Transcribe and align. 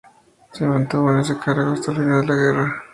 Se 0.51 0.65
mantuvo 0.65 1.11
en 1.11 1.19
ese 1.19 1.37
cargo 1.37 1.73
hasta 1.73 1.91
el 1.91 1.97
final 1.97 2.21
de 2.21 2.27
la 2.29 2.35
guerra. 2.35 2.83